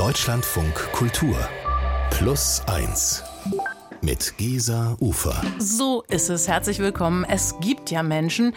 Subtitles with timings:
[0.00, 1.36] Deutschlandfunk Kultur
[2.08, 3.22] Plus 1
[4.00, 5.42] mit Gesa Ufer.
[5.58, 6.48] So ist es.
[6.48, 7.26] Herzlich willkommen.
[7.28, 8.54] Es gibt ja Menschen,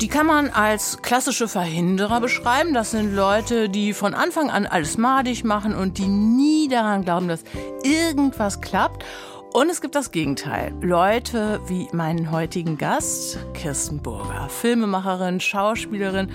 [0.00, 2.72] die kann man als klassische Verhinderer beschreiben.
[2.72, 7.28] Das sind Leute, die von Anfang an alles madig machen und die nie daran glauben,
[7.28, 7.44] dass
[7.82, 9.04] irgendwas klappt.
[9.52, 10.74] Und es gibt das Gegenteil.
[10.80, 16.30] Leute wie meinen heutigen Gast, Kirsten Burger, Filmemacherin, Schauspielerin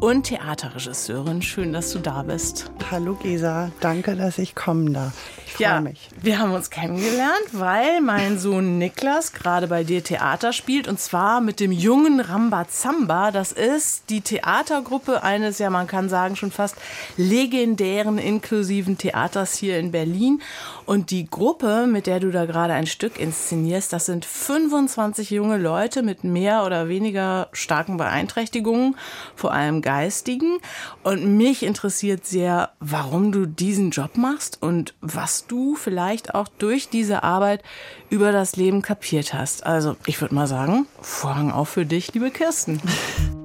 [0.00, 1.42] und Theaterregisseurin.
[1.42, 2.70] Schön, dass du da bist.
[2.90, 5.12] Hallo Gesa, danke, dass ich kommen darf.
[5.46, 6.08] Ich ja, mich.
[6.22, 11.40] Wir haben uns kennengelernt, weil mein Sohn Niklas gerade bei dir Theater spielt und zwar
[11.40, 13.32] mit dem jungen Rambazamba.
[13.32, 16.76] Das ist die Theatergruppe eines, ja man kann sagen, schon fast
[17.16, 20.40] legendären inklusiven Theaters hier in Berlin.
[20.88, 25.58] Und die Gruppe, mit der du da gerade ein Stück inszenierst, das sind 25 junge
[25.58, 28.96] Leute mit mehr oder weniger starken Beeinträchtigungen,
[29.36, 30.56] vor allem geistigen.
[31.02, 36.88] Und mich interessiert sehr, warum du diesen Job machst und was du vielleicht auch durch
[36.88, 37.62] diese Arbeit
[38.08, 39.66] über das Leben kapiert hast.
[39.66, 42.80] Also ich würde mal sagen, Vorhang auf für dich, liebe Kirsten.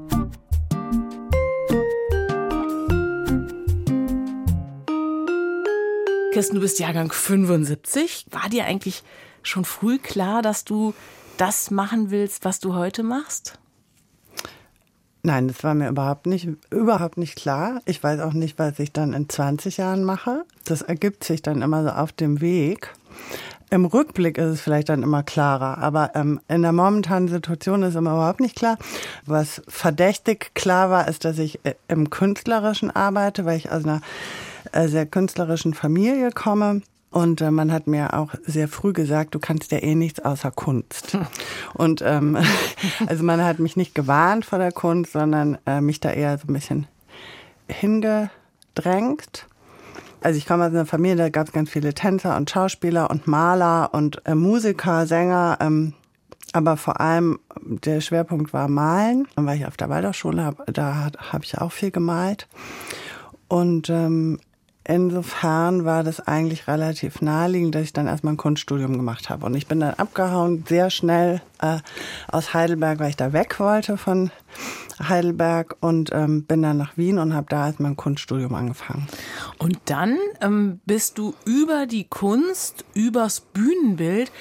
[6.33, 8.25] Kirsten, du bist Jahrgang 75.
[8.31, 9.03] War dir eigentlich
[9.43, 10.95] schon früh klar, dass du
[11.37, 13.59] das machen willst, was du heute machst?
[15.21, 17.83] Nein, das war mir überhaupt nicht, überhaupt nicht klar.
[17.85, 20.43] Ich weiß auch nicht, was ich dann in 20 Jahren mache.
[20.65, 22.91] Das ergibt sich dann immer so auf dem Weg.
[23.69, 27.93] Im Rückblick ist es vielleicht dann immer klarer, aber ähm, in der momentanen Situation ist
[27.93, 28.79] immer überhaupt nicht klar.
[29.27, 34.01] Was verdächtig klar war, ist, dass ich äh, im Künstlerischen arbeite, weil ich aus einer
[34.85, 36.81] sehr künstlerischen Familie komme.
[37.13, 40.49] Und äh, man hat mir auch sehr früh gesagt, du kannst ja eh nichts außer
[40.49, 41.15] Kunst.
[41.75, 42.37] Und ähm,
[43.05, 46.47] also man hat mich nicht gewarnt vor der Kunst, sondern äh, mich da eher so
[46.47, 46.87] ein bisschen
[47.67, 49.47] hingedrängt.
[50.21, 53.27] Also ich komme aus einer Familie, da gab es ganz viele Tänzer und Schauspieler und
[53.27, 55.57] Maler und äh, Musiker, Sänger.
[55.61, 55.93] Ähm,
[56.53, 59.27] aber vor allem der Schwerpunkt war Malen.
[59.35, 62.47] Dann war ich auf der Waldorfschule, da habe ich auch viel gemalt.
[63.47, 64.39] Und ähm,
[64.85, 69.45] Insofern war das eigentlich relativ naheliegend, dass ich dann erstmal ein Kunststudium gemacht habe.
[69.45, 71.77] Und ich bin dann abgehauen, sehr schnell äh,
[72.27, 74.29] aus Heidelberg, weil ich da weg wollte von
[75.01, 79.07] Heidelberg und ähm, bin dann nach Wien und habe da erstmal ein Kunststudium angefangen.
[79.57, 84.31] Und dann ähm, bist du über die Kunst, übers Bühnenbild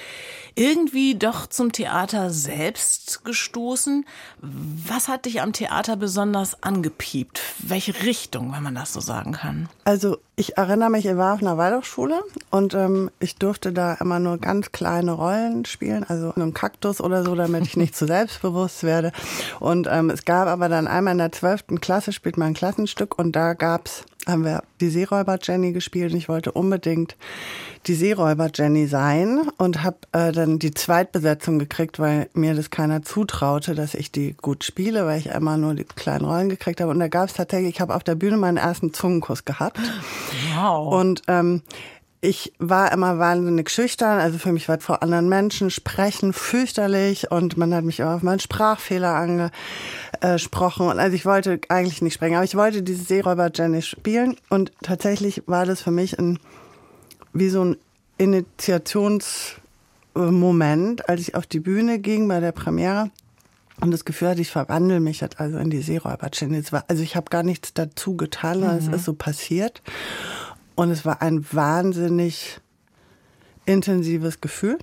[0.55, 4.05] irgendwie doch zum Theater selbst gestoßen.
[4.41, 7.41] Was hat dich am Theater besonders angepiept?
[7.59, 9.69] Welche Richtung, wenn man das so sagen kann?
[9.85, 14.19] Also ich erinnere mich, ich war auf einer Waldorfschule und ähm, ich durfte da immer
[14.19, 18.83] nur ganz kleine Rollen spielen, also einem Kaktus oder so, damit ich nicht zu selbstbewusst
[18.83, 19.13] werde.
[19.61, 23.19] Und ähm, es gab aber dann einmal in der zwölften Klasse spielt man ein Klassenstück
[23.19, 27.17] und da gab's haben wir die Seeräuber Jenny gespielt und ich wollte unbedingt
[27.87, 33.03] die Seeräuber Jenny sein und habe äh, dann die Zweitbesetzung gekriegt, weil mir das keiner
[33.03, 36.93] zutraute, dass ich die gut spiele, weil ich immer nur die kleinen Rollen gekriegt habe.
[36.93, 39.81] Und da gab es tatsächlich, ich habe auf der Bühne meinen ersten Zungenkuss gehabt.
[40.55, 40.95] Wow.
[40.95, 41.63] Und ähm,
[42.25, 47.57] ich war immer wahnsinnig schüchtern, also für mich war vor anderen Menschen sprechen fürchterlich und
[47.57, 49.51] man hat mich immer auf meinen Sprachfehler
[50.21, 54.37] angesprochen und also ich wollte eigentlich nicht sprechen, aber ich wollte diese Seeräuber Jenny spielen
[54.51, 56.39] und tatsächlich war das für mich ein
[57.33, 57.77] wie so ein
[58.19, 63.11] Initiationsmoment, als ich auf die Bühne ging bei der Premiere
[63.81, 66.63] und das Gefühl hatte, ich verwandle mich jetzt also in die Seeräuber-Jenny.
[66.87, 68.67] Also ich habe gar nichts dazu getan, mhm.
[68.67, 69.83] es ist so passiert.
[70.75, 72.61] Und es war ein wahnsinnig
[73.67, 74.79] intensives Gefühl.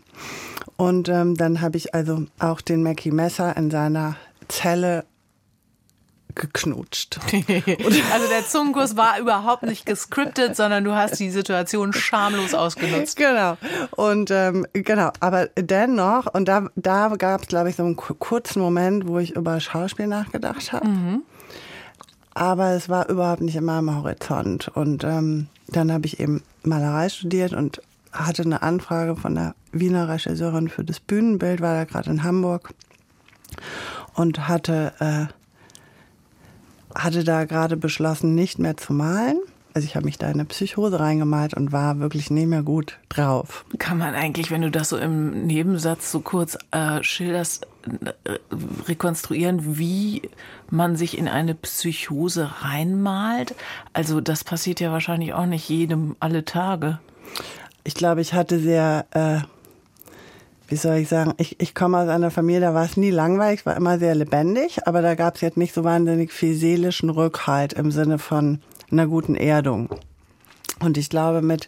[0.77, 4.15] Und ähm, dann habe ich also auch den Mackie Messer in seiner
[4.47, 5.05] Zelle
[6.35, 7.19] geknutscht.
[7.33, 13.17] also der Zungenkuss war überhaupt nicht gescriptet, sondern du hast die Situation schamlos ausgenutzt.
[13.17, 13.57] Genau.
[13.91, 18.61] Und ähm, genau, aber dennoch, und da, da gab es, glaube ich, so einen kurzen
[18.61, 20.87] Moment, wo ich über Schauspiel nachgedacht habe.
[20.87, 21.23] Mhm.
[22.33, 24.69] Aber es war überhaupt nicht in meinem Horizont.
[24.69, 30.09] Und ähm, dann habe ich eben Malerei studiert und hatte eine Anfrage von der Wiener
[30.09, 32.73] Regisseurin für das Bühnenbild, war da gerade in Hamburg
[34.15, 35.33] und hatte äh,
[36.95, 39.39] hatte da gerade beschlossen, nicht mehr zu malen.
[39.73, 42.97] Also ich habe mich da in eine Psychose reingemalt und war wirklich nicht mehr gut
[43.07, 43.65] drauf.
[43.77, 47.67] Kann man eigentlich, wenn du das so im Nebensatz so kurz äh, schilderst,
[48.87, 50.23] rekonstruieren, wie
[50.69, 53.55] man sich in eine Psychose reinmalt?
[53.93, 56.99] Also das passiert ja wahrscheinlich auch nicht jedem alle Tage.
[57.83, 59.39] Ich glaube, ich hatte sehr äh,
[60.69, 63.65] wie soll ich sagen, ich, ich komme aus einer Familie, da war es nie langweilig,
[63.65, 67.73] war immer sehr lebendig, aber da gab es jetzt nicht so wahnsinnig viel seelischen Rückhalt
[67.73, 68.59] im Sinne von
[68.91, 69.89] einer guten Erdung.
[70.79, 71.67] Und ich glaube, mit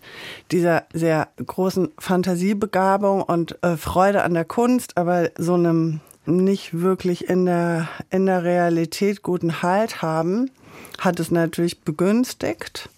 [0.51, 7.29] dieser sehr großen Fantasiebegabung und äh, Freude an der Kunst, aber so einem nicht wirklich
[7.29, 10.51] in der, in der Realität guten Halt haben,
[10.99, 12.89] hat es natürlich begünstigt.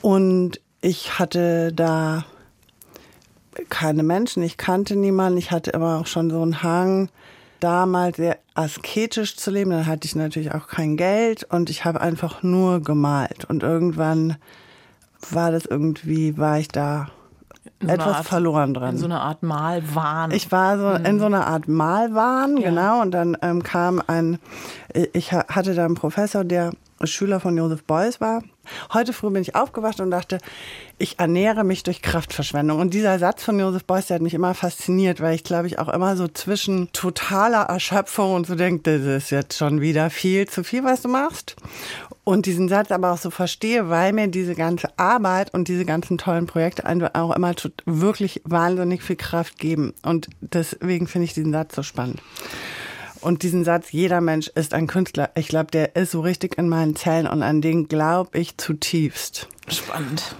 [0.00, 2.24] Und ich hatte da
[3.68, 7.10] keine Menschen, ich kannte niemanden, ich hatte immer auch schon so einen Hang,
[7.60, 9.70] damals sehr asketisch zu leben.
[9.70, 13.44] Dann hatte ich natürlich auch kein Geld und ich habe einfach nur gemalt.
[13.44, 14.36] Und irgendwann
[15.30, 17.08] war das irgendwie, war ich da
[17.80, 18.94] etwas Art, verloren dran.
[18.94, 20.30] In so einer Art Malwahn.
[20.30, 21.06] Ich war so mhm.
[21.06, 22.70] in so einer Art Malwahn, ja.
[22.70, 23.02] genau.
[23.02, 24.38] Und dann ähm, kam ein,
[25.12, 26.72] ich hatte da einen Professor, der
[27.04, 28.42] Schüler von Joseph Beuys war.
[28.92, 30.38] Heute früh bin ich aufgewacht und dachte,
[30.98, 32.78] ich ernähre mich durch Kraftverschwendung.
[32.78, 35.78] Und dieser Satz von Joseph Beuys, der hat mich immer fasziniert, weil ich glaube ich
[35.78, 40.46] auch immer so zwischen totaler Erschöpfung und so denke, das ist jetzt schon wieder viel
[40.46, 41.56] zu viel, was du machst.
[42.24, 46.18] Und diesen Satz aber auch so verstehe, weil mir diese ganze Arbeit und diese ganzen
[46.18, 46.84] tollen Projekte
[47.14, 47.54] auch immer
[47.84, 49.92] wirklich wahnsinnig viel Kraft geben.
[50.04, 52.22] Und deswegen finde ich diesen Satz so spannend.
[53.20, 56.68] Und diesen Satz, jeder Mensch ist ein Künstler, ich glaube, der ist so richtig in
[56.68, 59.48] meinen Zellen und an den glaube ich zutiefst.
[59.68, 60.34] Spannend.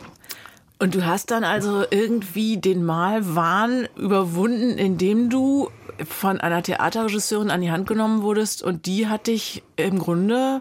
[0.81, 5.71] Und du hast dann also irgendwie den Malwahn überwunden, indem du
[6.05, 10.61] von einer Theaterregisseurin an die Hand genommen wurdest und die hat dich im Grunde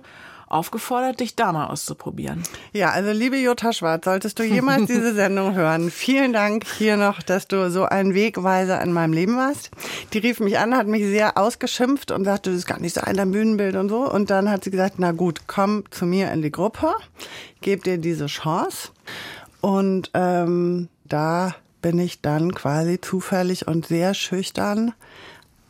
[0.52, 2.44] aufgefordert, dich da mal auszuprobieren.
[2.74, 7.22] Ja, also liebe Jutta Schwarz, solltest du jemals diese Sendung hören, vielen Dank hier noch,
[7.22, 9.72] dass du so ein Wegweiser in meinem Leben warst.
[10.14, 13.02] Die rief mich an, hat mich sehr ausgeschimpft und sagte, das ist gar nicht so
[13.02, 14.12] ein dein Bühnenbild und so.
[14.12, 16.94] Und dann hat sie gesagt, na gut, komm zu mir in die Gruppe,
[17.62, 18.90] gebe dir diese Chance.
[19.62, 24.94] Und ähm, da bin ich dann quasi zufällig und sehr schüchtern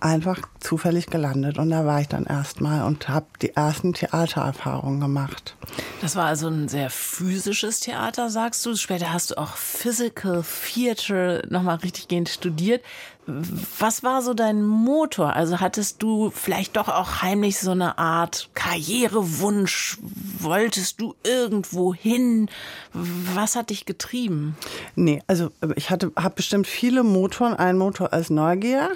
[0.01, 1.57] einfach zufällig gelandet.
[1.57, 5.55] Und da war ich dann erstmal und habe die ersten Theatererfahrungen gemacht.
[6.01, 8.75] Das war also ein sehr physisches Theater, sagst du.
[8.75, 12.83] Später hast du auch Physical Theater nochmal richtig gehend studiert.
[13.27, 15.33] Was war so dein Motor?
[15.33, 19.99] Also hattest du vielleicht doch auch heimlich so eine Art Karrierewunsch?
[20.39, 22.49] Wolltest du irgendwo hin?
[22.93, 24.57] Was hat dich getrieben?
[24.95, 27.53] Nee, also ich hatte habe bestimmt viele Motoren.
[27.53, 28.89] Ein Motor als Neugier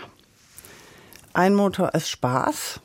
[1.35, 2.79] ein Motor ist Spaß.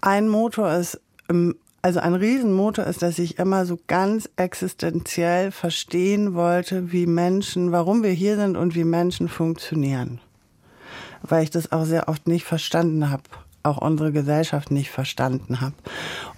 [0.00, 6.34] Ein Motor ist, ähm, also ein Riesenmotor ist, dass ich immer so ganz existenziell verstehen
[6.34, 10.20] wollte, wie Menschen, warum wir hier sind und wie Menschen funktionieren.
[11.22, 13.24] Weil ich das auch sehr oft nicht verstanden habe
[13.64, 15.74] auch unsere Gesellschaft nicht verstanden habe.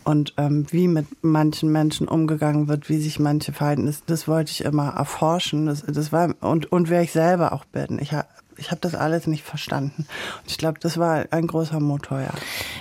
[0.05, 4.53] Und ähm, wie mit manchen Menschen umgegangen wird, wie sich manche verhalten, das, das wollte
[4.53, 5.67] ich immer erforschen.
[5.67, 7.99] Das, das war, und, und wer ich selber auch bin.
[8.01, 8.13] Ich
[8.57, 10.07] ich habe das alles nicht verstanden.
[10.43, 12.31] Und ich glaube, das war ein großer Motor, ja.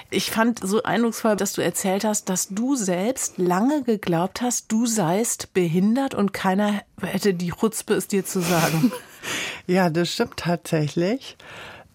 [0.10, 4.86] Ich fand so eindrucksvoll, dass du erzählt hast, dass du selbst lange geglaubt hast, du
[4.86, 8.92] seist behindert und keiner hätte die Chutzpe, es dir zu sagen.
[9.68, 11.38] ja, das stimmt tatsächlich.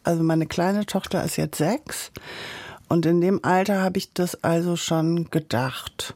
[0.03, 2.11] Also meine kleine Tochter ist jetzt sechs.
[2.89, 6.15] Und in dem Alter habe ich das also schon gedacht.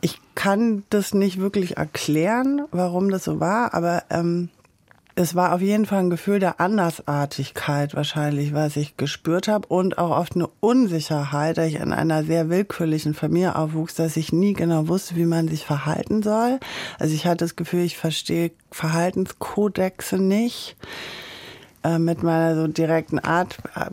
[0.00, 4.50] Ich kann das nicht wirklich erklären, warum das so war, aber ähm,
[5.14, 9.98] es war auf jeden Fall ein Gefühl der Andersartigkeit wahrscheinlich, was ich gespürt habe und
[9.98, 14.54] auch oft eine Unsicherheit, da ich in einer sehr willkürlichen Familie aufwuchs, dass ich nie
[14.54, 16.60] genau wusste, wie man sich verhalten soll.
[16.98, 20.76] Also ich hatte das Gefühl, ich verstehe Verhaltenskodexe nicht.
[21.84, 23.90] Äh, mit meiner so direkten Art äh,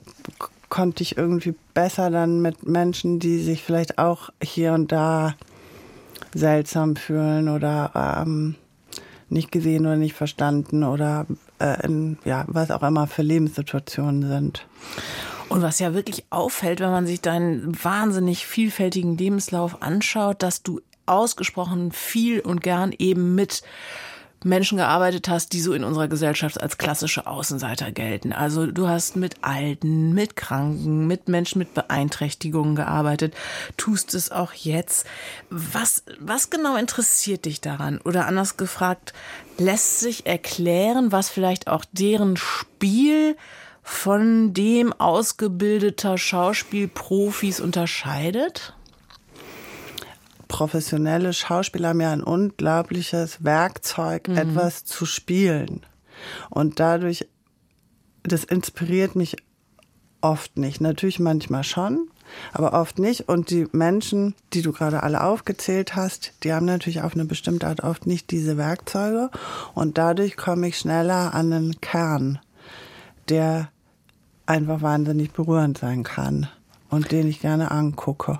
[0.69, 5.35] konnte ich irgendwie besser dann mit Menschen, die sich vielleicht auch hier und da
[6.33, 8.55] seltsam fühlen oder ähm,
[9.29, 11.25] nicht gesehen oder nicht verstanden oder
[11.59, 14.65] äh, in, ja, was auch immer für Lebenssituationen sind.
[15.50, 20.79] Und was ja wirklich auffällt, wenn man sich deinen wahnsinnig vielfältigen Lebenslauf anschaut, dass du
[21.07, 23.63] ausgesprochen viel und gern eben mit
[24.43, 28.31] Menschen gearbeitet hast, die so in unserer Gesellschaft als klassische Außenseiter gelten.
[28.31, 33.34] Also du hast mit Alten, mit Kranken, mit Menschen mit Beeinträchtigungen gearbeitet,
[33.77, 35.05] tust es auch jetzt.
[35.50, 38.00] Was, was genau interessiert dich daran?
[38.00, 39.13] Oder anders gefragt,
[39.58, 43.36] lässt sich erklären, was vielleicht auch deren Spiel
[43.84, 48.74] von dem ausgebildeter Schauspielprofis unterscheidet?
[50.50, 54.38] Professionelle Schauspieler haben ja ein unglaubliches Werkzeug, mhm.
[54.38, 55.86] etwas zu spielen.
[56.50, 57.29] Und dadurch,
[58.24, 59.38] das inspiriert mich
[60.20, 60.82] oft nicht.
[60.82, 62.10] Natürlich manchmal schon,
[62.51, 63.29] aber oft nicht.
[63.29, 67.68] Und die Menschen, die du gerade alle aufgezählt hast, die haben natürlich auf eine bestimmte
[67.68, 69.29] Art oft nicht diese Werkzeuge.
[69.75, 72.39] Und dadurch komme ich schneller an den Kern,
[73.29, 73.70] der
[74.46, 76.50] einfach wahnsinnig berührend sein kann
[76.89, 78.39] und den ich gerne angucke.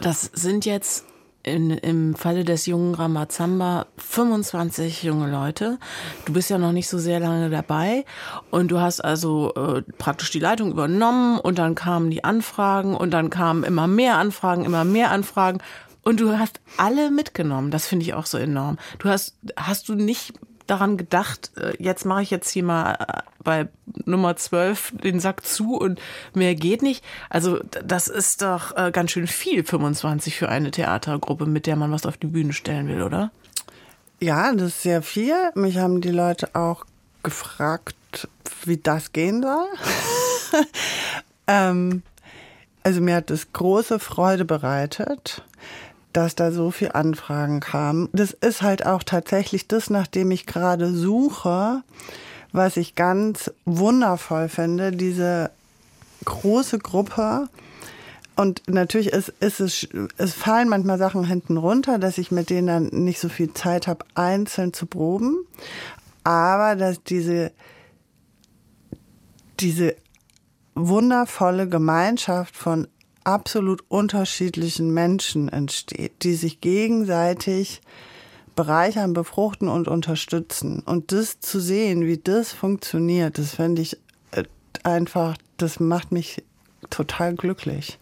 [0.00, 1.04] Das sind jetzt
[1.46, 5.78] in, im Falle des jungen Ramazamba 25 junge Leute.
[6.24, 8.04] Du bist ja noch nicht so sehr lange dabei
[8.50, 13.12] und du hast also äh, praktisch die Leitung übernommen und dann kamen die Anfragen und
[13.12, 15.58] dann kamen immer mehr Anfragen, immer mehr Anfragen
[16.02, 17.70] und du hast alle mitgenommen.
[17.70, 18.76] Das finde ich auch so enorm.
[18.98, 20.34] Du hast, hast du nicht
[20.66, 23.68] daran gedacht, äh, jetzt mache ich jetzt hier mal äh, bei
[24.04, 26.00] Nummer 12 den Sack zu und
[26.34, 27.04] mehr geht nicht.
[27.30, 31.92] Also das ist doch äh, ganz schön viel, 25 für eine Theatergruppe, mit der man
[31.92, 33.30] was auf die Bühne stellen will, oder?
[34.20, 35.34] Ja, das ist sehr viel.
[35.54, 36.84] Mich haben die Leute auch
[37.22, 38.28] gefragt,
[38.64, 39.66] wie das gehen soll.
[41.46, 42.02] ähm,
[42.82, 45.42] also mir hat es große Freude bereitet
[46.16, 48.08] dass da so viel Anfragen kamen.
[48.14, 51.82] Das ist halt auch tatsächlich das, nach dem ich gerade suche,
[52.52, 55.50] was ich ganz wundervoll finde, diese
[56.24, 57.50] große Gruppe.
[58.34, 62.66] Und natürlich ist, ist es, es fallen manchmal Sachen hinten runter, dass ich mit denen
[62.66, 65.36] dann nicht so viel Zeit habe, einzeln zu proben.
[66.24, 67.52] Aber dass diese,
[69.60, 69.96] diese
[70.74, 72.88] wundervolle Gemeinschaft von
[73.26, 77.80] absolut unterschiedlichen Menschen entsteht, die sich gegenseitig
[78.54, 80.80] bereichern, befruchten und unterstützen.
[80.80, 83.98] Und das zu sehen, wie das funktioniert, das finde ich
[84.30, 84.44] äh,
[84.84, 86.42] einfach, das macht mich
[86.88, 87.98] total glücklich.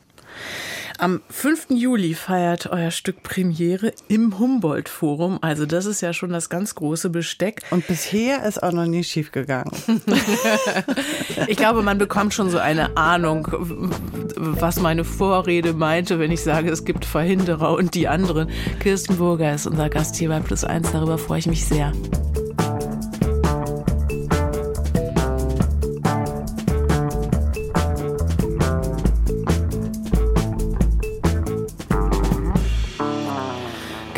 [0.99, 1.67] Am 5.
[1.71, 5.39] Juli feiert euer Stück Premiere im Humboldt-Forum.
[5.43, 7.63] Also das ist ja schon das ganz große Besteck.
[7.71, 9.71] Und bisher ist auch noch nie schief gegangen.
[11.49, 13.49] ich glaube, man bekommt schon so eine Ahnung,
[14.37, 18.49] was meine Vorrede meinte, wenn ich sage, es gibt Verhinderer und die anderen.
[18.79, 20.93] Kirsten Burger ist unser Gast hier bei Plus 1.
[20.93, 21.93] Darüber freue ich mich sehr.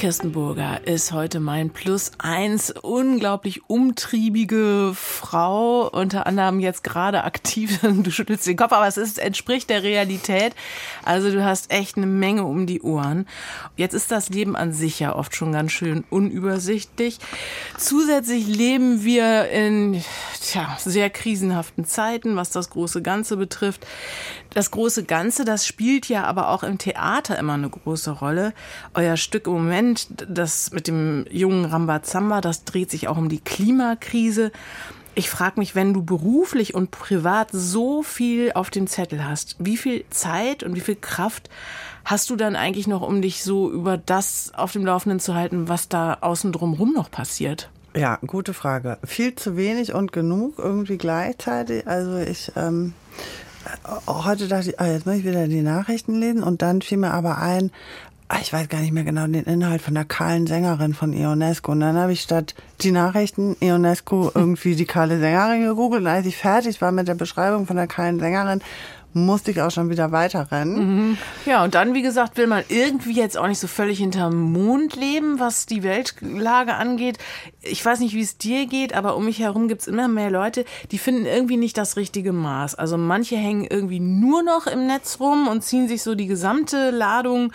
[0.06, 2.70] Kirstenburger ist heute mein Plus eins.
[2.70, 7.80] Unglaublich umtriebige Frau, unter anderem jetzt gerade aktiv.
[8.06, 10.54] Du schüttelst den Kopf, aber es ist, entspricht der Realität.
[11.04, 13.26] Also du hast echt eine Menge um die Ohren.
[13.76, 17.18] Jetzt ist das Leben an sich ja oft schon ganz schön unübersichtlich.
[17.76, 20.04] Zusätzlich leben wir in
[20.40, 23.84] tja, sehr krisenhaften Zeiten, was das große Ganze betrifft.
[24.50, 28.54] Das große Ganze, das spielt ja aber auch im Theater immer eine große Rolle.
[28.94, 33.40] Euer Stück im Moment, das mit dem jungen Rambazamba, das dreht sich auch um die
[33.40, 34.52] Klimakrise.
[35.14, 39.76] Ich frage mich, wenn du beruflich und privat so viel auf dem Zettel hast, wie
[39.76, 41.48] viel Zeit und wie viel Kraft
[42.04, 45.68] hast du dann eigentlich noch, um dich so über das auf dem Laufenden zu halten,
[45.68, 47.70] was da außen drumherum noch passiert?
[47.96, 48.98] Ja, gute Frage.
[49.04, 51.86] Viel zu wenig und genug irgendwie gleichzeitig.
[51.86, 52.92] Also ich ähm,
[54.06, 57.12] heute dachte ich, ah, jetzt muss ich wieder die Nachrichten lesen und dann fiel mir
[57.12, 57.70] aber ein,
[58.40, 61.72] ich weiß gar nicht mehr genau den Inhalt von der kahlen Sängerin von Ionesco.
[61.72, 66.02] Und dann habe ich statt die Nachrichten Ionesco irgendwie die kahle Sängerin gegoogelt.
[66.02, 68.62] Und als ich fertig war mit der Beschreibung von der kahlen Sängerin,
[69.16, 70.76] musste ich auch schon wieder weiterrennen.
[70.76, 71.18] Mhm.
[71.46, 74.94] Ja, und dann, wie gesagt, will man irgendwie jetzt auch nicht so völlig hinterm Mond
[74.94, 77.18] leben, was die Weltlage angeht.
[77.62, 80.30] Ich weiß nicht, wie es dir geht, aber um mich herum gibt es immer mehr
[80.30, 82.74] Leute, die finden irgendwie nicht das richtige Maß.
[82.74, 86.90] Also manche hängen irgendwie nur noch im Netz rum und ziehen sich so die gesamte
[86.90, 87.52] Ladung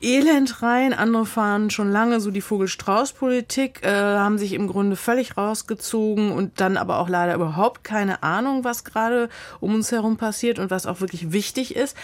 [0.00, 0.92] Elend rein.
[0.92, 6.60] Andere fahren schon lange so die Vogel-Strauß-Politik, äh, haben sich im Grunde völlig rausgezogen und
[6.60, 9.28] dann aber auch leider überhaupt keine Ahnung, was gerade
[9.60, 11.96] um uns herum passiert und was auch wirklich wichtig ist.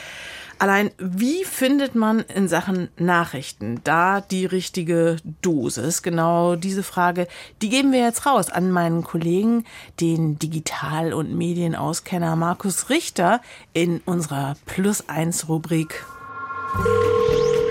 [0.60, 6.02] Allein, wie findet man in Sachen Nachrichten da die richtige Dosis?
[6.02, 7.28] Genau diese Frage,
[7.62, 9.64] die geben wir jetzt raus an meinen Kollegen,
[10.00, 13.40] den Digital- und Medienauskenner Markus Richter
[13.72, 16.04] in unserer Plus 1 Rubrik.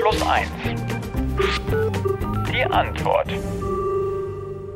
[0.01, 0.49] Plus 1.
[2.53, 3.27] Die Antwort.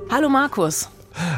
[0.09, 0.89] Hallo Markus.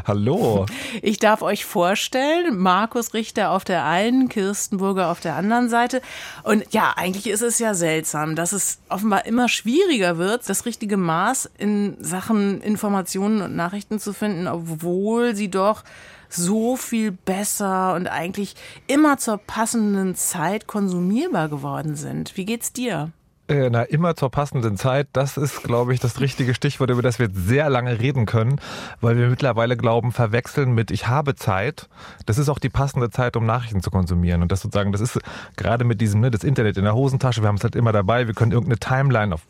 [0.06, 0.66] Hallo.
[1.02, 6.02] Ich darf euch vorstellen, Markus Richter auf der einen, Kirstenburger auf der anderen Seite.
[6.44, 10.98] Und ja, eigentlich ist es ja seltsam, dass es offenbar immer schwieriger wird, das richtige
[10.98, 15.84] Maß in Sachen Informationen und Nachrichten zu finden, obwohl sie doch
[16.30, 18.56] so viel besser und eigentlich
[18.88, 22.36] immer zur passenden Zeit konsumierbar geworden sind.
[22.38, 23.12] Wie geht's dir?
[23.50, 25.10] Äh, na, immer zur passenden Zeit.
[25.12, 28.62] Das ist, glaube ich, das richtige Stichwort, über das wir jetzt sehr lange reden können,
[29.02, 31.90] weil wir mittlerweile glauben, verwechseln mit ich habe Zeit.
[32.26, 34.42] Das ist auch die passende Zeit, um Nachrichten zu konsumieren.
[34.42, 35.20] Und das sozusagen, das ist
[35.58, 38.28] gerade mit diesem, ne, das Internet in der Hosentasche, wir haben es halt immer dabei,
[38.28, 39.42] wir können irgendeine Timeline auf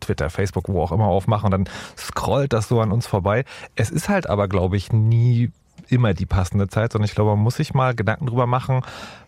[0.00, 3.44] Twitter, Facebook, wo auch immer aufmachen und dann scrollt das so an uns vorbei.
[3.76, 5.50] Es ist halt aber, glaube ich, nie
[5.88, 8.82] immer die passende Zeit, sondern ich glaube, man muss sich mal Gedanken drüber machen,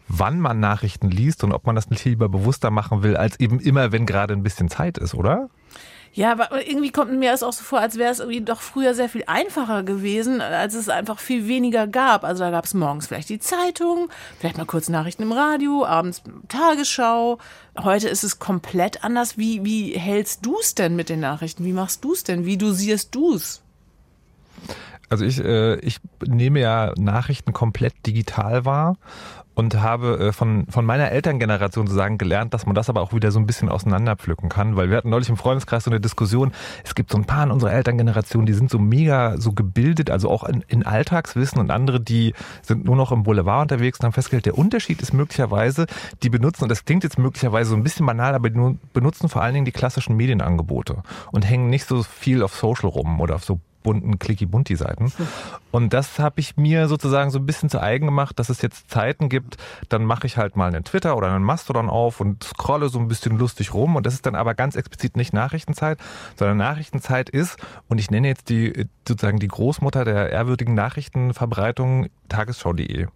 [0.08, 3.60] wann man Nachrichten liest und ob man das nicht lieber bewusster machen will, als eben
[3.60, 5.48] immer, wenn gerade ein bisschen Zeit ist, oder?
[6.14, 8.94] Ja, aber irgendwie kommt mir das auch so vor, als wäre es irgendwie doch früher
[8.94, 12.22] sehr viel einfacher gewesen, als es einfach viel weniger gab.
[12.22, 14.08] Also da gab es morgens vielleicht die Zeitung,
[14.38, 17.38] vielleicht mal kurz Nachrichten im Radio, abends Tagesschau.
[17.76, 19.38] Heute ist es komplett anders.
[19.38, 21.64] Wie, wie hältst du es denn mit den Nachrichten?
[21.64, 22.46] Wie machst du es denn?
[22.46, 23.60] Wie dosierst du es?
[25.08, 28.96] Also ich, äh, ich nehme ja Nachrichten komplett digital wahr
[29.54, 33.30] und habe äh, von, von meiner Elterngeneration sozusagen gelernt, dass man das aber auch wieder
[33.30, 36.52] so ein bisschen auseinanderpflücken kann, weil wir hatten neulich im Freundeskreis so eine Diskussion,
[36.84, 40.30] es gibt so ein paar in unserer Elterngeneration, die sind so mega so gebildet, also
[40.30, 44.12] auch in, in Alltagswissen und andere, die sind nur noch im Boulevard unterwegs und haben
[44.12, 45.86] festgestellt, der Unterschied ist möglicherweise,
[46.22, 49.42] die benutzen, und das klingt jetzt möglicherweise so ein bisschen banal, aber die benutzen vor
[49.42, 53.44] allen Dingen die klassischen Medienangebote und hängen nicht so viel auf Social rum oder auf
[53.44, 55.12] so bunten Clicky-Bunti-Seiten.
[55.70, 58.90] Und das habe ich mir sozusagen so ein bisschen zu eigen gemacht, dass es jetzt
[58.90, 59.56] Zeiten gibt,
[59.88, 63.06] dann mache ich halt mal einen Twitter oder einen Mastodon auf und scrolle so ein
[63.06, 63.94] bisschen lustig rum.
[63.94, 65.98] Und das ist dann aber ganz explizit nicht Nachrichtenzeit,
[66.36, 73.06] sondern Nachrichtenzeit ist, und ich nenne jetzt die sozusagen die Großmutter der ehrwürdigen Nachrichtenverbreitung tagesschau.de.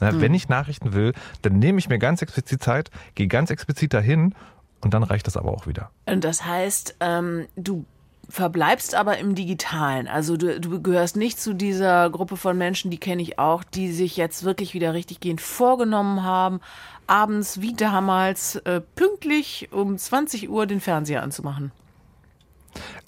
[0.00, 0.20] Na, mhm.
[0.20, 4.34] Wenn ich Nachrichten will, dann nehme ich mir ganz explizit Zeit, gehe ganz explizit dahin
[4.82, 5.90] und dann reicht das aber auch wieder.
[6.06, 7.84] Und das heißt, ähm, du
[8.28, 10.06] verbleibst aber im Digitalen.
[10.06, 13.90] Also du, du gehörst nicht zu dieser Gruppe von Menschen, die kenne ich auch, die
[13.92, 16.60] sich jetzt wirklich wieder richtig gehend vorgenommen haben,
[17.06, 21.72] abends wie damals äh, pünktlich um 20 Uhr den Fernseher anzumachen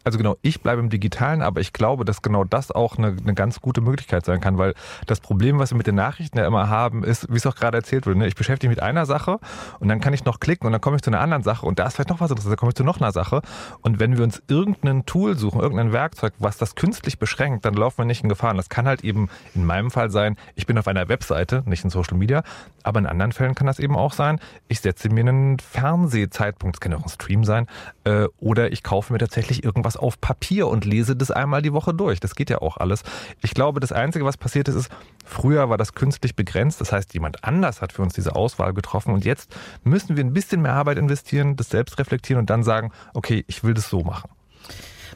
[0.05, 3.35] also genau, ich bleibe im Digitalen, aber ich glaube, dass genau das auch eine, eine,
[3.35, 4.75] ganz gute Möglichkeit sein kann, weil
[5.07, 7.79] das Problem, was wir mit den Nachrichten ja immer haben, ist, wie es auch gerade
[7.79, 8.27] erzählt wurde, ne?
[8.27, 9.39] ich beschäftige mich mit einer Sache
[9.79, 11.79] und dann kann ich noch klicken und dann komme ich zu einer anderen Sache und
[11.79, 13.43] da ist vielleicht noch was anderes, dann komme ich zu noch einer Sache
[13.83, 17.99] und wenn wir uns irgendein Tool suchen, irgendein Werkzeug, was das künstlich beschränkt, dann laufen
[17.99, 18.57] wir nicht in Gefahren.
[18.57, 21.91] Das kann halt eben in meinem Fall sein, ich bin auf einer Webseite, nicht in
[21.91, 22.43] Social Media,
[22.83, 26.81] aber in anderen Fällen kann das eben auch sein, ich setze mir einen Fernsehzeitpunkt, das
[26.81, 27.67] kann auch ein Stream sein,
[28.05, 31.95] äh, oder ich kaufe mir tatsächlich irgendwas auf Papier und lese das einmal die Woche
[31.95, 32.21] durch.
[32.21, 33.03] Das geht ja auch alles.
[33.43, 34.91] Ich glaube, das Einzige, was passiert ist, ist,
[35.25, 36.81] früher war das künstlich begrenzt.
[36.81, 40.33] Das heißt, jemand anders hat für uns diese Auswahl getroffen und jetzt müssen wir ein
[40.33, 44.03] bisschen mehr Arbeit investieren, das selbst reflektieren und dann sagen, okay, ich will das so
[44.03, 44.31] machen.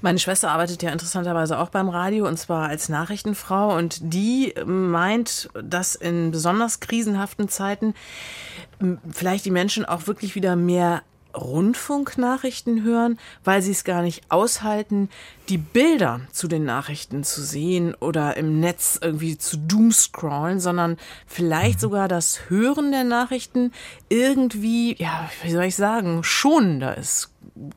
[0.01, 5.49] Meine Schwester arbeitet ja interessanterweise auch beim Radio und zwar als Nachrichtenfrau und die meint,
[5.55, 7.95] dass in besonders krisenhaften Zeiten
[9.11, 11.03] vielleicht die Menschen auch wirklich wieder mehr
[11.37, 15.09] Rundfunknachrichten hören, weil sie es gar nicht aushalten,
[15.49, 21.77] die Bilder zu den Nachrichten zu sehen oder im Netz irgendwie zu doomscrollen, sondern vielleicht
[21.77, 21.81] mhm.
[21.81, 23.73] sogar das Hören der Nachrichten
[24.09, 27.31] irgendwie, ja, wie soll ich sagen, schonender ist.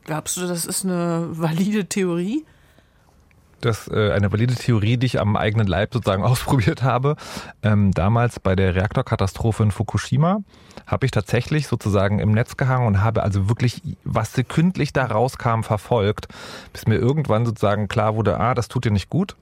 [0.04, 2.44] Glaubst du, das ist eine valide Theorie?
[3.60, 7.16] Das äh, eine valide Theorie, die ich am eigenen Leib sozusagen ausprobiert habe.
[7.62, 10.40] Ähm, damals bei der Reaktorkatastrophe in Fukushima
[10.86, 15.62] habe ich tatsächlich sozusagen im Netz gehangen und habe also wirklich, was sekündlich da rauskam,
[15.62, 16.28] verfolgt,
[16.72, 19.36] bis mir irgendwann sozusagen klar wurde, A, das tut dir nicht gut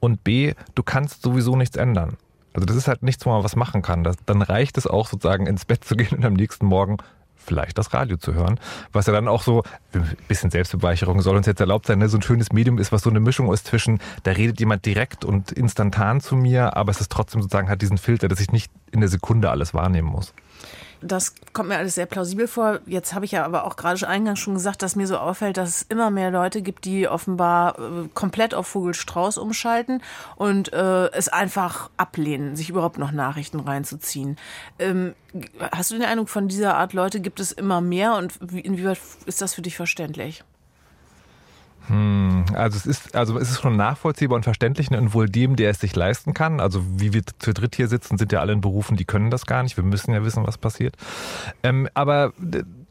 [0.00, 2.16] und B, du kannst sowieso nichts ändern.
[2.54, 4.04] Also das ist halt nichts, wo man was machen kann.
[4.04, 6.96] Das, dann reicht es auch sozusagen ins Bett zu gehen und am nächsten Morgen
[7.48, 8.60] vielleicht das Radio zu hören,
[8.92, 9.62] was ja dann auch so,
[9.94, 12.08] ein bisschen Selbstbeweicherung soll uns jetzt erlaubt sein, ne?
[12.08, 15.24] so ein schönes Medium ist, was so eine Mischung ist zwischen, da redet jemand direkt
[15.24, 18.70] und instantan zu mir, aber es ist trotzdem sozusagen, hat diesen Filter, dass ich nicht
[18.92, 20.34] in der Sekunde alles wahrnehmen muss.
[21.00, 22.80] Das kommt mir alles sehr plausibel vor.
[22.86, 25.68] Jetzt habe ich ja aber auch gerade eingangs schon gesagt, dass mir so auffällt, dass
[25.68, 30.02] es immer mehr Leute gibt, die offenbar äh, komplett auf Vogelstrauß umschalten
[30.36, 34.36] und äh, es einfach ablehnen, sich überhaupt noch Nachrichten reinzuziehen.
[34.78, 35.14] Ähm,
[35.70, 38.98] hast du den Eindruck, von dieser Art Leute gibt es immer mehr und wie, inwieweit
[39.26, 40.42] ist das für dich verständlich?
[41.88, 45.70] Hm, also es ist, also es ist schon nachvollziehbar und verständlich und wohl dem, der
[45.70, 46.60] es sich leisten kann.
[46.60, 49.46] Also wie wir zu dritt hier sitzen, sind ja alle in Berufen, die können das
[49.46, 49.76] gar nicht.
[49.76, 50.96] Wir müssen ja wissen, was passiert.
[51.62, 52.32] Ähm, aber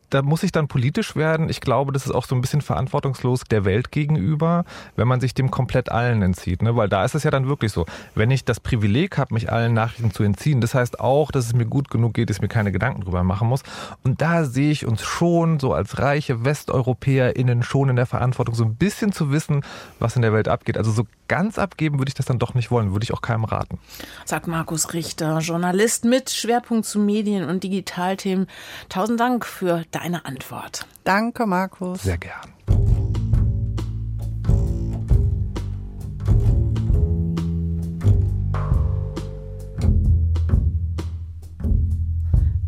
[0.10, 1.50] da muss ich dann politisch werden.
[1.50, 4.64] Ich glaube, das ist auch so ein bisschen verantwortungslos der Welt gegenüber,
[4.96, 6.62] wenn man sich dem komplett allen entzieht.
[6.62, 6.76] Ne?
[6.76, 9.74] Weil da ist es ja dann wirklich so, wenn ich das Privileg habe, mich allen
[9.74, 12.48] Nachrichten zu entziehen, das heißt auch, dass es mir gut genug geht, dass ich mir
[12.48, 13.64] keine Gedanken drüber machen muss.
[14.04, 18.64] Und da sehe ich uns schon so als reiche WesteuropäerInnen schon in der Verantwortung, so
[18.64, 19.64] ein bisschen zu wissen,
[20.00, 20.78] was in der Welt abgeht.
[20.78, 23.44] Also so ganz abgeben würde ich das dann doch nicht wollen, würde ich auch keinem
[23.44, 23.80] raten.
[24.26, 28.48] Sagt Markus Richter, Journalist mit Schwerpunkt zu Medien und Digitalthemen.
[28.90, 30.86] Tausend Dank für deine Antwort.
[31.04, 32.04] Danke, Markus.
[32.04, 32.57] Sehr gern.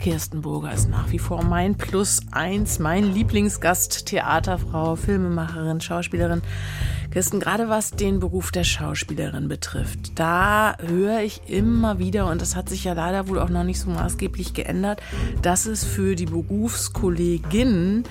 [0.09, 6.41] Kirsten Burger ist nach wie vor mein Plus eins, mein Lieblingsgast, Theaterfrau, Filmemacherin, Schauspielerin.
[7.11, 12.55] Kirsten, gerade was den Beruf der Schauspielerin betrifft, da höre ich immer wieder, und das
[12.55, 14.99] hat sich ja leider wohl auch noch nicht so maßgeblich geändert,
[15.43, 18.03] dass es für die Berufskolleginnen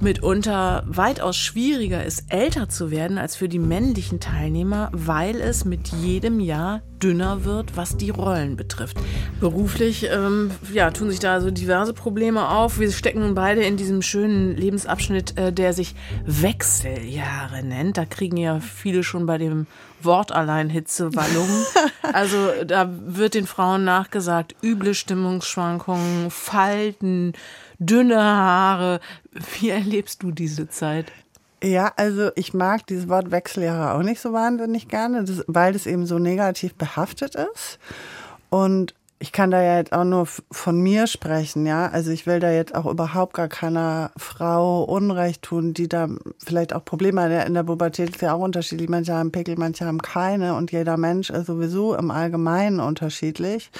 [0.00, 5.88] mitunter weitaus schwieriger ist, älter zu werden als für die männlichen Teilnehmer, weil es mit
[5.88, 8.96] jedem Jahr dünner wird, was die Rollen betrifft.
[9.40, 12.78] Beruflich ähm, ja, tun sich da so diverse Probleme auf.
[12.78, 17.96] Wir stecken nun beide in diesem schönen Lebensabschnitt, äh, der sich Wechseljahre nennt.
[17.98, 19.66] Da kriegen ja viele schon bei dem
[20.02, 21.64] Wort allein Hitzewallungen.
[22.12, 27.32] also da wird den Frauen nachgesagt, üble Stimmungsschwankungen, Falten,
[27.78, 29.00] dünne Haare.
[29.58, 31.06] Wie erlebst du diese Zeit?
[31.62, 35.86] Ja, also ich mag dieses Wort Wechseljahre auch nicht so wahnsinnig gerne, das, weil es
[35.86, 37.80] eben so negativ behaftet ist.
[38.48, 41.88] Und ich kann da ja jetzt auch nur von mir sprechen, ja.
[41.88, 46.72] Also ich will da jetzt auch überhaupt gar keiner Frau Unrecht tun, die da vielleicht
[46.72, 47.48] auch Probleme hat.
[47.48, 48.88] In der Pubertät ist ja auch unterschiedlich.
[48.88, 53.72] Manche haben Pickel, manche haben keine und jeder Mensch ist sowieso im Allgemeinen unterschiedlich.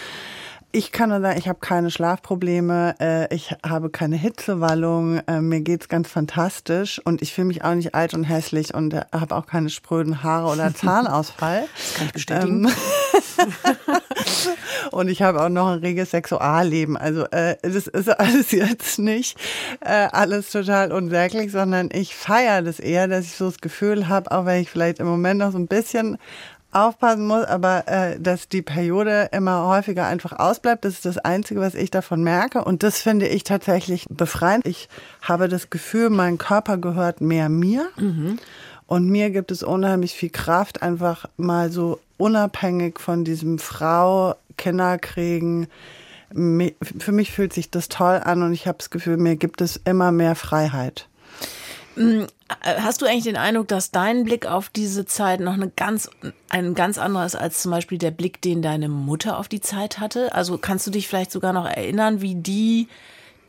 [0.71, 5.63] Ich kann nur sagen, ich habe keine Schlafprobleme, äh, ich habe keine Hitzewallung, äh, mir
[5.63, 9.35] geht's ganz fantastisch und ich fühle mich auch nicht alt und hässlich und äh, habe
[9.35, 11.65] auch keine spröden Haare oder Zahnausfall.
[11.75, 12.67] Das kann ich bestätigen.
[12.67, 12.73] Ähm,
[14.91, 16.99] und ich habe auch noch ein reges Sexualleben.
[16.99, 19.39] Also äh, das ist alles jetzt nicht
[19.81, 24.31] äh, alles total unsäglich, sondern ich feiere das eher, dass ich so das Gefühl habe,
[24.31, 26.19] auch wenn ich vielleicht im Moment noch so ein bisschen
[26.87, 31.61] aufpassen muss, aber äh, dass die Periode immer häufiger einfach ausbleibt, das ist das Einzige,
[31.61, 32.65] was ich davon merke.
[32.65, 34.67] Und das finde ich tatsächlich befreiend.
[34.67, 34.89] Ich
[35.23, 37.89] habe das Gefühl, mein Körper gehört mehr mir.
[37.97, 38.39] Mhm.
[38.87, 44.99] Und mir gibt es unheimlich viel Kraft, einfach mal so unabhängig von diesem Frau, Kinder
[44.99, 45.69] kriegen.
[46.31, 49.77] Für mich fühlt sich das toll an und ich habe das Gefühl, mir gibt es
[49.85, 51.09] immer mehr Freiheit.
[51.99, 52.27] Mm,
[52.63, 56.09] hast du eigentlich den Eindruck, dass dein Blick auf diese Zeit noch eine ganz,
[56.49, 59.99] ein ganz anderer ist als zum Beispiel der Blick, den deine Mutter auf die Zeit
[59.99, 60.33] hatte?
[60.33, 62.87] Also kannst du dich vielleicht sogar noch erinnern, wie die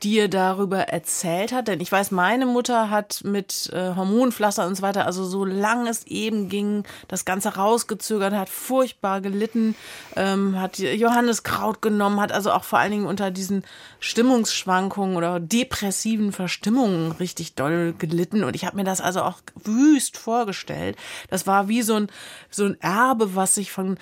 [0.04, 1.68] dir darüber erzählt hat?
[1.68, 6.06] Denn ich weiß, meine Mutter hat mit äh, Hormonpflaster und so weiter, also solange es
[6.08, 9.76] eben ging, das Ganze rausgezögert, hat furchtbar gelitten,
[10.16, 13.64] ähm, hat Johanneskraut genommen, hat also auch vor allen Dingen unter diesen
[14.00, 18.44] Stimmungsschwankungen oder depressiven Verstimmungen richtig doll gelitten.
[18.44, 20.98] Und ich habe mir das also auch wüst vorgestellt.
[21.30, 22.08] Das war wie so ein,
[22.50, 23.98] so ein Erbe, was sich von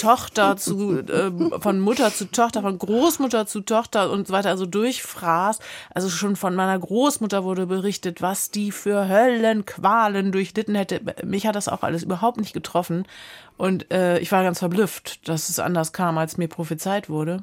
[0.00, 4.64] Tochter zu, äh, von Mutter zu Tochter, von Großmutter zu Tochter und so weiter, also
[4.64, 5.58] durchfraß.
[5.92, 11.00] Also schon von meiner Großmutter wurde berichtet, was die für Höllenqualen durchlitten hätte.
[11.24, 13.06] Mich hat das auch alles überhaupt nicht getroffen.
[13.56, 17.42] Und äh, ich war ganz verblüfft, dass es anders kam, als mir prophezeit wurde.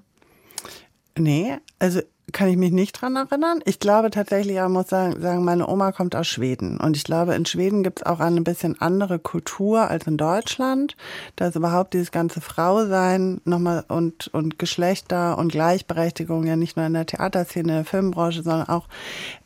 [1.18, 2.02] Nee, also
[2.34, 3.62] kann ich mich nicht dran erinnern.
[3.64, 6.78] Ich glaube tatsächlich, ich muss sagen, sagen, meine Oma kommt aus Schweden.
[6.78, 10.98] Und ich glaube, in Schweden gibt es auch eine bisschen andere Kultur als in Deutschland.
[11.38, 16.86] Da ist überhaupt dieses ganze Frausein nochmal und, und Geschlechter und Gleichberechtigung ja nicht nur
[16.86, 18.88] in der Theaterszene, in der Filmbranche, sondern auch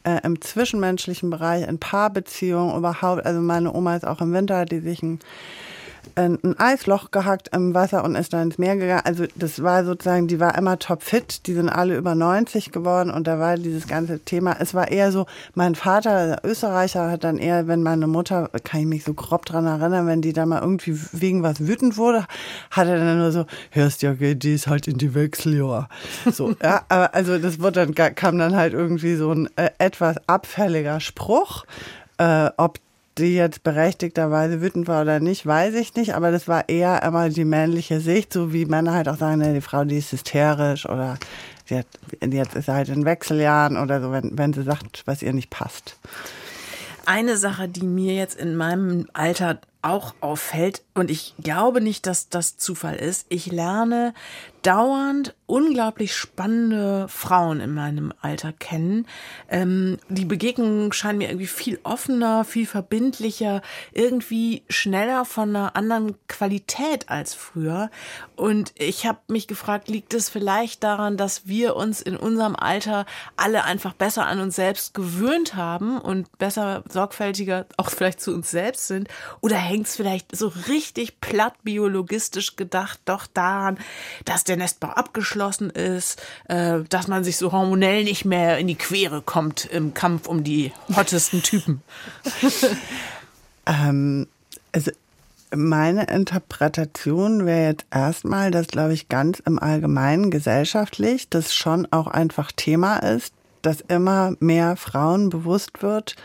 [0.03, 3.25] äh, im zwischenmenschlichen Bereich, in Paarbeziehungen überhaupt.
[3.25, 5.19] Also meine Oma ist auch im Winter, die sich ein
[6.15, 9.03] ein Eisloch gehackt im Wasser und ist dann ins Meer gegangen.
[9.05, 13.27] Also das war sozusagen, die war immer topfit, die sind alle über 90 geworden und
[13.27, 17.67] da war dieses ganze Thema, es war eher so, mein Vater, Österreicher, hat dann eher,
[17.67, 20.97] wenn meine Mutter, kann ich mich so grob dran erinnern, wenn die da mal irgendwie
[21.11, 22.25] wegen was wütend wurde,
[22.71, 25.89] hat er dann nur so, hörst ja, die ist halt in die Wechseljahr.
[26.31, 30.17] So, ja, aber also das wurde dann, kam dann halt irgendwie so ein äh, etwas
[30.27, 31.65] abfälliger Spruch.
[32.17, 32.79] Äh, ob
[33.17, 37.29] die jetzt berechtigterweise wütend war oder nicht, weiß ich nicht, aber das war eher immer
[37.29, 40.87] die männliche Sicht, so wie Männer halt auch sagen, ne, die Frau, die ist hysterisch
[40.87, 41.17] oder
[41.65, 41.87] sie hat,
[42.21, 45.49] jetzt ist sie halt in Wechseljahren oder so, wenn, wenn sie sagt, was ihr nicht
[45.49, 45.97] passt.
[47.05, 52.29] Eine Sache, die mir jetzt in meinem Alter auch auffällt, und ich glaube nicht, dass
[52.29, 54.13] das Zufall ist, ich lerne
[54.61, 59.05] dauernd unglaublich spannende Frauen in meinem Alter kennen.
[59.49, 66.15] Ähm, die Begegnungen scheinen mir irgendwie viel offener, viel verbindlicher, irgendwie schneller von einer anderen
[66.27, 67.89] Qualität als früher.
[68.37, 73.05] Und ich habe mich gefragt, liegt es vielleicht daran, dass wir uns in unserem Alter
[73.35, 78.51] alle einfach besser an uns selbst gewöhnt haben und besser sorgfältiger auch vielleicht zu uns
[78.51, 79.09] selbst sind?
[79.41, 83.77] Oder hängt es vielleicht so richtig platt biologistisch gedacht doch daran,
[84.23, 88.75] dass der Nestbau abgeschlossen ist, äh, dass man sich so hormonell nicht mehr in die
[88.75, 91.81] Quere kommt im Kampf um die hottesten Typen.
[93.65, 94.27] ähm,
[94.71, 94.91] also
[95.53, 102.07] meine Interpretation wäre jetzt erstmal, dass, glaube ich, ganz im Allgemeinen gesellschaftlich das schon auch
[102.07, 106.15] einfach Thema ist, dass immer mehr Frauen bewusst wird,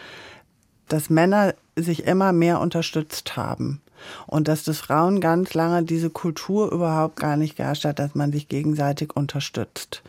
[0.88, 3.80] dass Männer sich immer mehr unterstützt haben.
[4.26, 8.32] Und dass das Frauen ganz lange diese Kultur überhaupt gar nicht geherrscht hat, dass man
[8.32, 10.02] sich gegenseitig unterstützt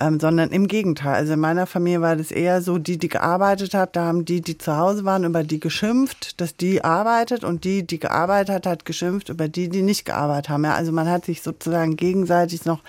[0.00, 1.14] ähm, sondern im Gegenteil.
[1.14, 4.40] Also in meiner Familie war das eher so, die, die gearbeitet hat, da haben die,
[4.40, 8.66] die zu Hause waren, über die geschimpft, dass die arbeitet und die, die gearbeitet hat,
[8.66, 10.64] hat geschimpft über die, die nicht gearbeitet haben.
[10.64, 12.80] Ja, also man hat sich sozusagen gegenseitig noch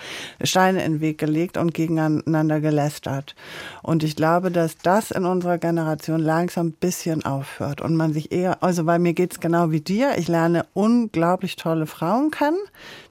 [0.42, 3.34] Steine in den Weg gelegt und gegeneinander gelästert.
[3.82, 8.32] Und ich glaube, dass das in unserer Generation langsam ein bisschen aufhört und man sich
[8.32, 10.41] eher, also bei mir geht's genau wie dir, ich lerne
[10.74, 12.58] unglaublich tolle Frauen kennen,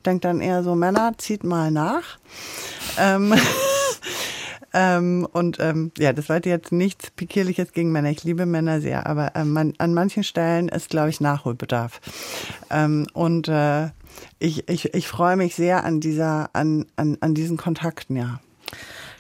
[0.06, 2.18] denke dann eher so, Männer, zieht mal nach.
[2.98, 3.34] Ähm,
[4.74, 8.10] ähm, und ähm, ja, das war jetzt nichts Pikierliches gegen Männer.
[8.10, 12.00] Ich liebe Männer sehr, aber ähm, man, an manchen Stellen ist, glaube ich, Nachholbedarf.
[12.70, 13.90] Ähm, und äh,
[14.40, 18.40] ich, ich, ich freue mich sehr an dieser, an, an, an diesen Kontakten, ja.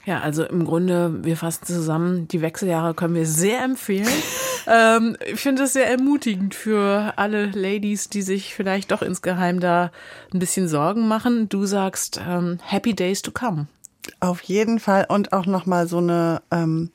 [0.05, 4.07] Ja, also im Grunde, wir fassen zusammen, die Wechseljahre können wir sehr empfehlen.
[4.67, 9.91] ähm, ich finde es sehr ermutigend für alle Ladies, die sich vielleicht doch insgeheim da
[10.33, 11.49] ein bisschen Sorgen machen.
[11.49, 13.67] Du sagst, ähm, Happy Days to come.
[14.19, 16.91] Auf jeden Fall und auch nochmal so eine, ähm,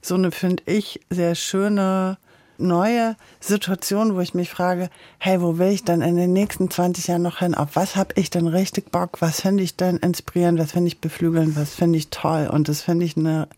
[0.00, 2.18] so eine, finde ich, sehr schöne
[2.58, 4.88] neue Situation, wo ich mich frage,
[5.18, 7.54] hey, wo will ich denn in den nächsten 20 Jahren noch hin?
[7.54, 9.20] Auf was habe ich denn richtig Bock?
[9.20, 10.58] Was finde ich denn inspirierend?
[10.58, 11.56] Was finde ich beflügelnd?
[11.56, 12.48] Was finde ich toll?
[12.50, 13.48] Und das finde ich eine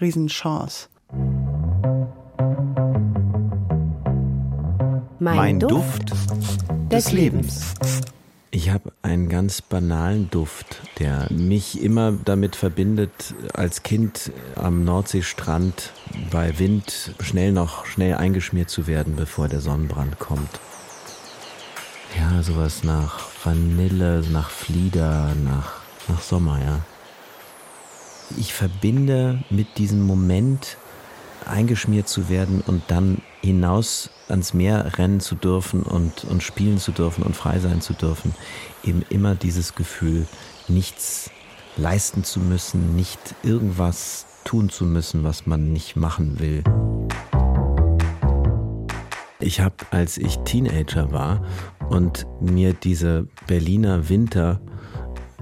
[0.00, 0.88] Riesenchance.
[5.20, 6.12] Mein, mein Duft
[6.92, 7.74] des Lebens.
[8.52, 15.92] Ich habe einen ganz banalen Duft, der mich immer damit verbindet, als Kind am Nordseestrand
[16.30, 20.60] bei Wind schnell noch schnell eingeschmiert zu werden, bevor der Sonnenbrand kommt.
[22.16, 26.78] Ja, sowas nach Vanille, nach Flieder, nach, nach Sommer, ja.
[28.36, 30.76] Ich verbinde mit diesem Moment
[31.46, 36.92] eingeschmiert zu werden und dann hinaus ans Meer rennen zu dürfen und, und spielen zu
[36.92, 38.34] dürfen und frei sein zu dürfen,
[38.84, 40.26] eben immer dieses Gefühl,
[40.68, 41.30] nichts
[41.76, 46.64] leisten zu müssen, nicht irgendwas tun zu müssen, was man nicht machen will.
[49.40, 51.42] Ich habe, als ich Teenager war
[51.88, 54.60] und mir diese Berliner Winter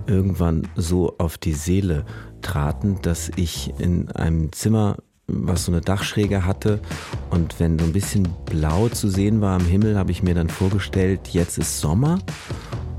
[0.07, 2.05] irgendwann so auf die Seele
[2.43, 4.97] traten, dass ich in einem Zimmer
[5.29, 6.81] was so eine Dachschräge hatte.
[7.31, 10.49] Und wenn so ein bisschen blau zu sehen war am Himmel, habe ich mir dann
[10.49, 12.19] vorgestellt, jetzt ist Sommer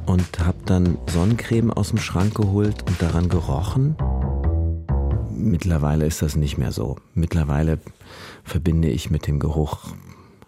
[0.05, 3.95] und habe dann Sonnencreme aus dem Schrank geholt und daran gerochen.
[5.29, 6.97] Mittlerweile ist das nicht mehr so.
[7.13, 7.79] Mittlerweile
[8.43, 9.93] verbinde ich mit dem Geruch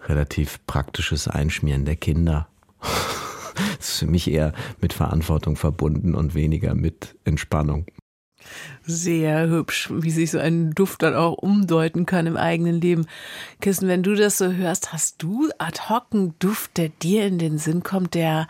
[0.07, 2.47] relativ praktisches Einschmieren der Kinder.
[3.77, 7.85] Das ist für mich eher mit Verantwortung verbunden und weniger mit Entspannung.
[8.85, 13.07] Sehr hübsch, wie sich so ein Duft dann auch umdeuten kann im eigenen Leben.
[13.61, 17.37] Kissen, wenn du das so hörst, hast du ad hoc einen Duft, der dir in
[17.37, 18.47] den Sinn kommt, der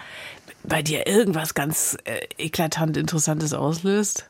[0.63, 4.29] bei dir irgendwas ganz äh, eklatant Interessantes auslöst?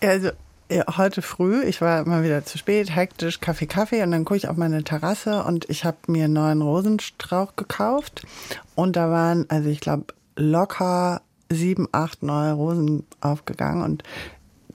[0.00, 0.30] Also
[0.70, 4.38] ja, heute früh, ich war mal wieder zu spät, hektisch, Kaffee, Kaffee und dann gucke
[4.38, 8.26] ich auf meine Terrasse und ich habe mir einen neuen Rosenstrauch gekauft
[8.74, 14.02] und da waren, also ich glaube, locker sieben, acht neue Rosen aufgegangen und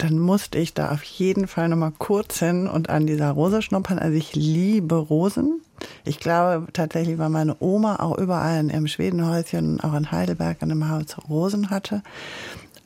[0.01, 3.99] dann musste ich da auf jeden Fall nochmal kurz hin und an dieser Rose schnuppern.
[3.99, 5.61] Also ich liebe Rosen.
[6.05, 10.71] Ich glaube tatsächlich, weil meine Oma auch überall in ihrem Schwedenhäuschen, auch in Heidelberg in
[10.71, 12.01] einem Haus Rosen hatte.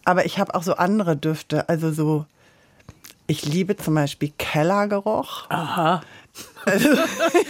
[0.04, 2.26] Aber ich habe auch so andere Düfte, also so,
[3.28, 5.50] ich liebe zum Beispiel Kellergeruch.
[5.50, 6.02] Aha.
[6.66, 6.90] Also,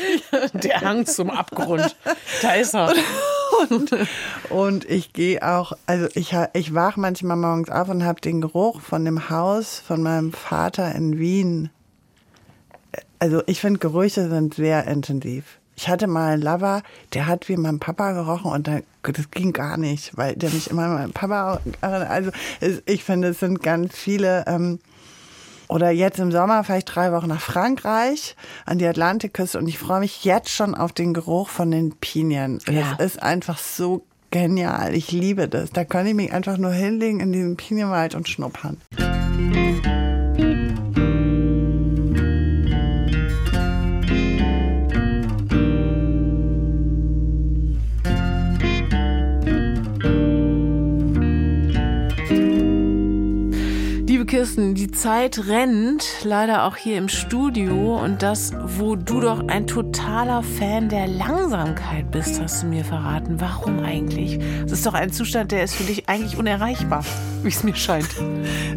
[0.53, 1.95] Der Hang zum Abgrund.
[2.41, 2.93] Da ist er.
[3.69, 3.91] Und,
[4.49, 8.81] und ich gehe auch, also ich, ich wach manchmal morgens auf und habe den Geruch
[8.81, 11.69] von dem Haus von meinem Vater in Wien.
[13.19, 15.59] Also ich finde Gerüche sind sehr intensiv.
[15.77, 19.51] Ich hatte mal einen Lover, der hat wie mein Papa gerochen und dann, das ging
[19.51, 21.59] gar nicht, weil der mich immer an meinen Papa.
[21.81, 22.31] Also
[22.85, 24.79] ich finde, es sind ganz viele ähm,
[25.67, 29.99] oder jetzt im Sommer vielleicht drei Wochen nach Frankreich an die Atlantikküste und ich freue
[29.99, 32.59] mich jetzt schon auf den Geruch von den Pinien.
[32.67, 32.95] Ja.
[32.97, 34.93] Das ist einfach so genial.
[34.93, 35.71] Ich liebe das.
[35.71, 38.81] Da kann ich mich einfach nur hinlegen in diesem Pinienwald und schnuppern.
[54.55, 58.01] Kirsten, die Zeit rennt, leider auch hier im Studio.
[58.01, 63.41] Und das, wo du doch ein totaler Fan der Langsamkeit bist, hast du mir verraten.
[63.41, 64.39] Warum eigentlich?
[64.61, 67.03] Das ist doch ein Zustand, der ist für dich eigentlich unerreichbar,
[67.43, 68.07] wie es mir scheint.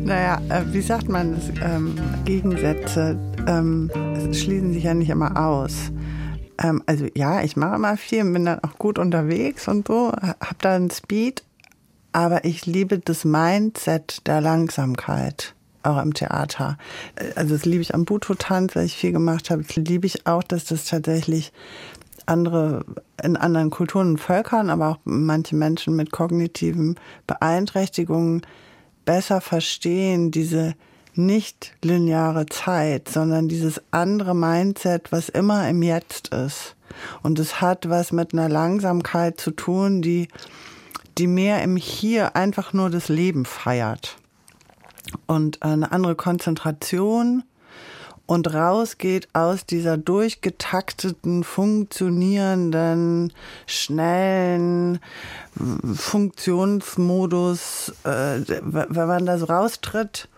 [0.00, 1.48] Naja, äh, wie sagt man das?
[1.62, 3.88] Ähm, Gegensätze ähm,
[4.32, 5.92] schließen sich ja nicht immer aus.
[6.60, 10.56] Ähm, also ja, ich mache immer viel, bin dann auch gut unterwegs und so, habe
[10.60, 11.44] dann Speed,
[12.12, 15.54] aber ich liebe das Mindset der Langsamkeit
[15.88, 16.78] auch im Theater.
[17.34, 19.62] Also das liebe ich am Buto-Tanz, weil ich viel gemacht habe.
[19.62, 21.52] Das liebe ich auch, dass das tatsächlich
[22.26, 22.84] andere
[23.22, 26.96] in anderen Kulturen und Völkern, aber auch manche Menschen mit kognitiven
[27.26, 28.42] Beeinträchtigungen
[29.04, 30.74] besser verstehen, diese
[31.14, 36.76] nicht lineare Zeit, sondern dieses andere Mindset, was immer im Jetzt ist.
[37.22, 40.28] Und es hat was mit einer Langsamkeit zu tun, die,
[41.18, 44.16] die mehr im Hier einfach nur das Leben feiert.
[45.26, 47.42] Und eine andere Konzentration
[48.28, 53.32] und rausgeht aus dieser durchgetakteten, funktionierenden,
[53.66, 55.00] schnellen
[55.94, 60.28] Funktionsmodus, äh, wenn man da so raustritt.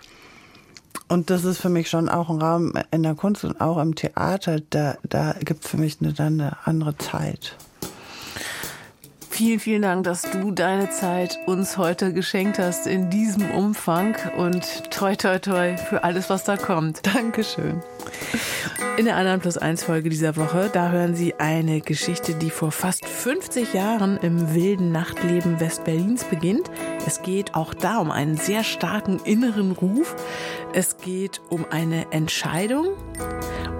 [1.08, 3.96] Und das ist für mich schon auch ein Raum in der Kunst und auch im
[3.96, 7.56] Theater, da, da gibt es für mich eine, dann eine andere Zeit.
[9.30, 14.90] Vielen, vielen Dank, dass du deine Zeit uns heute geschenkt hast in diesem Umfang und
[14.90, 17.06] toi, toi, toi für alles, was da kommt.
[17.06, 17.80] Dankeschön.
[18.98, 22.72] In der anderen Plus 1 Folge dieser Woche, da hören Sie eine Geschichte, die vor
[22.72, 26.70] fast 50 Jahren im wilden Nachtleben Westberlins beginnt.
[27.06, 30.16] Es geht auch da um einen sehr starken inneren Ruf.
[30.74, 32.88] Es geht um eine Entscheidung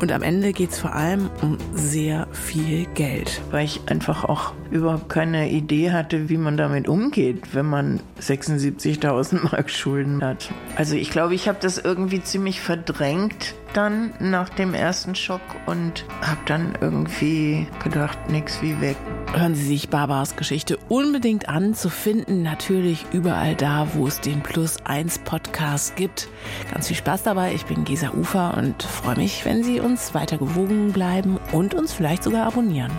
[0.01, 3.43] und am Ende geht es vor allem um sehr viel Geld.
[3.51, 9.51] Weil ich einfach auch überhaupt keine Idee hatte, wie man damit umgeht, wenn man 76.000
[9.53, 10.51] Mark Schulden hat.
[10.77, 16.05] Also ich glaube, ich habe das irgendwie ziemlich verdrängt dann nach dem ersten Schock und
[16.23, 18.97] habe dann irgendwie gedacht, nix wie weg.
[19.33, 24.43] Hören Sie sich Barbaras Geschichte unbedingt an, zu finden natürlich überall da, wo es den
[24.43, 26.29] Plus 1 Podcast gibt.
[26.73, 27.55] Ganz viel Spaß dabei.
[27.55, 31.93] Ich bin Gesa Ufer und freue mich, wenn Sie uns weiter gewogen bleiben und uns
[31.93, 32.91] vielleicht sogar abonnieren.